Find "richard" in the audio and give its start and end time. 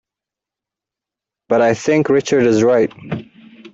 2.09-2.47